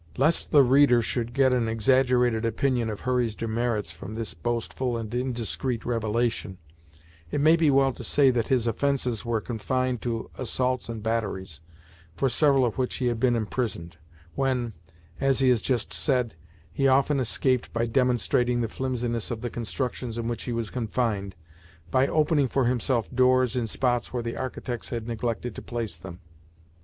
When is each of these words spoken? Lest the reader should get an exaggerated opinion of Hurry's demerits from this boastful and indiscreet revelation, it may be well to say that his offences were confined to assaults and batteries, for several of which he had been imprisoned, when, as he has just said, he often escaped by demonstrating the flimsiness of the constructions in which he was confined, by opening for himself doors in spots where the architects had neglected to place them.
Lest 0.17 0.49
the 0.49 0.63
reader 0.63 0.99
should 1.03 1.31
get 1.31 1.53
an 1.53 1.67
exaggerated 1.69 2.43
opinion 2.43 2.89
of 2.89 3.01
Hurry's 3.01 3.35
demerits 3.35 3.91
from 3.91 4.15
this 4.15 4.33
boastful 4.33 4.97
and 4.97 5.13
indiscreet 5.13 5.85
revelation, 5.85 6.57
it 7.29 7.39
may 7.39 7.55
be 7.55 7.69
well 7.69 7.93
to 7.93 8.03
say 8.03 8.31
that 8.31 8.47
his 8.47 8.65
offences 8.65 9.23
were 9.23 9.39
confined 9.39 10.01
to 10.01 10.31
assaults 10.39 10.89
and 10.89 11.03
batteries, 11.03 11.61
for 12.15 12.29
several 12.29 12.65
of 12.65 12.79
which 12.79 12.95
he 12.95 13.05
had 13.09 13.19
been 13.19 13.35
imprisoned, 13.35 13.97
when, 14.33 14.73
as 15.19 15.37
he 15.37 15.49
has 15.49 15.61
just 15.61 15.93
said, 15.93 16.33
he 16.73 16.87
often 16.87 17.19
escaped 17.19 17.71
by 17.71 17.85
demonstrating 17.85 18.61
the 18.61 18.67
flimsiness 18.67 19.29
of 19.29 19.41
the 19.41 19.51
constructions 19.51 20.17
in 20.17 20.27
which 20.27 20.45
he 20.45 20.51
was 20.51 20.71
confined, 20.71 21.35
by 21.91 22.07
opening 22.07 22.47
for 22.47 22.65
himself 22.65 23.07
doors 23.13 23.55
in 23.55 23.67
spots 23.67 24.11
where 24.11 24.23
the 24.23 24.35
architects 24.35 24.89
had 24.89 25.07
neglected 25.07 25.53
to 25.53 25.61
place 25.61 25.95
them. 25.95 26.21